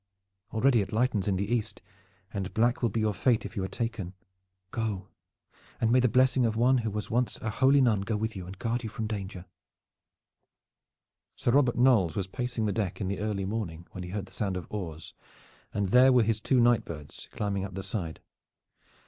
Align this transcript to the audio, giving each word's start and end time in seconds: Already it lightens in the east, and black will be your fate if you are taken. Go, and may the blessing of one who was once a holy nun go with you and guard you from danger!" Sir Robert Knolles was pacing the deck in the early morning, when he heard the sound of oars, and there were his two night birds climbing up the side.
Already 0.51 0.81
it 0.81 0.91
lightens 0.91 1.27
in 1.27 1.35
the 1.35 1.45
east, 1.53 1.79
and 2.33 2.55
black 2.55 2.81
will 2.81 2.89
be 2.89 3.01
your 3.01 3.13
fate 3.13 3.45
if 3.45 3.55
you 3.55 3.63
are 3.63 3.67
taken. 3.67 4.15
Go, 4.71 5.09
and 5.79 5.91
may 5.91 5.99
the 5.99 6.09
blessing 6.09 6.43
of 6.43 6.55
one 6.55 6.79
who 6.79 6.89
was 6.89 7.11
once 7.11 7.37
a 7.39 7.51
holy 7.51 7.81
nun 7.81 8.01
go 8.01 8.17
with 8.17 8.35
you 8.35 8.47
and 8.47 8.57
guard 8.57 8.81
you 8.83 8.89
from 8.89 9.05
danger!" 9.05 9.45
Sir 11.35 11.51
Robert 11.51 11.77
Knolles 11.77 12.15
was 12.15 12.25
pacing 12.25 12.65
the 12.65 12.71
deck 12.71 12.99
in 12.99 13.09
the 13.09 13.19
early 13.19 13.45
morning, 13.45 13.85
when 13.91 14.03
he 14.03 14.09
heard 14.09 14.25
the 14.25 14.31
sound 14.31 14.57
of 14.57 14.65
oars, 14.71 15.13
and 15.71 15.89
there 15.89 16.11
were 16.11 16.23
his 16.23 16.41
two 16.41 16.59
night 16.59 16.83
birds 16.83 17.29
climbing 17.31 17.63
up 17.63 17.75
the 17.75 17.83
side. 17.83 18.21